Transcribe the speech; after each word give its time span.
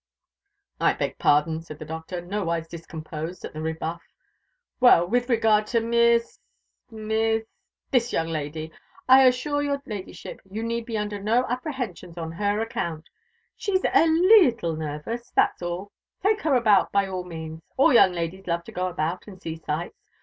"I 0.79 0.93
beg 0.93 1.19
pardon," 1.19 1.61
said 1.61 1.77
the 1.77 1.85
Doctor, 1.85 2.21
nowise 2.21 2.67
discomposed 2.67 3.45
at 3.45 3.53
this 3.53 3.61
rebuff. 3.61 4.01
"Well, 4.79 5.05
with 5.05 5.29
regard 5.29 5.67
to 5.67 5.79
Miss 5.79 6.39
Miss 6.89 7.43
this 7.91 8.11
young 8.11 8.25
lady, 8.29 8.71
I 9.07 9.27
assure 9.27 9.61
your 9.61 9.79
Ladyship, 9.85 10.41
you 10.49 10.63
need 10.63 10.87
be 10.87 10.97
under 10.97 11.21
no 11.21 11.45
apprehensions 11.45 12.17
on 12.17 12.31
her 12.31 12.59
account. 12.61 13.09
She's 13.55 13.83
a 13.83 14.07
leettle 14.07 14.75
nervous, 14.75 15.29
that's 15.35 15.61
all 15.61 15.91
take 16.23 16.41
her 16.41 16.55
about 16.55 16.91
by 16.91 17.05
all 17.07 17.23
means 17.23 17.61
all 17.77 17.93
young 17.93 18.13
ladies 18.13 18.47
love 18.47 18.63
to 18.63 18.71
go 18.71 18.87
about 18.87 19.27
and 19.27 19.39
see 19.39 19.55
sights. 19.55 19.99